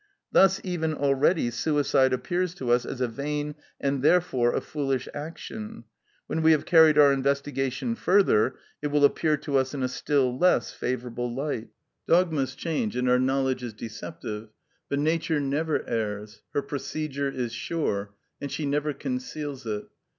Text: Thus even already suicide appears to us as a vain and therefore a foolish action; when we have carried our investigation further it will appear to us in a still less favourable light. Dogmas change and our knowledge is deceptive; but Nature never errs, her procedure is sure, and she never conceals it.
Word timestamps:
Thus 0.31 0.59
even 0.63 0.95
already 0.95 1.51
suicide 1.51 2.11
appears 2.11 2.55
to 2.55 2.71
us 2.71 2.87
as 2.87 3.01
a 3.01 3.07
vain 3.07 3.53
and 3.79 4.01
therefore 4.01 4.55
a 4.55 4.59
foolish 4.59 5.07
action; 5.13 5.83
when 6.25 6.41
we 6.41 6.53
have 6.53 6.65
carried 6.65 6.97
our 6.97 7.13
investigation 7.13 7.93
further 7.93 8.55
it 8.81 8.87
will 8.87 9.05
appear 9.05 9.37
to 9.37 9.57
us 9.57 9.75
in 9.75 9.83
a 9.83 9.87
still 9.87 10.35
less 10.35 10.71
favourable 10.73 11.31
light. 11.31 11.69
Dogmas 12.07 12.55
change 12.55 12.95
and 12.95 13.07
our 13.07 13.19
knowledge 13.19 13.61
is 13.61 13.73
deceptive; 13.73 14.49
but 14.89 14.97
Nature 14.97 15.39
never 15.39 15.87
errs, 15.87 16.41
her 16.55 16.63
procedure 16.63 17.29
is 17.29 17.53
sure, 17.53 18.15
and 18.41 18.51
she 18.51 18.65
never 18.65 18.93
conceals 18.95 19.67
it. 19.67 19.85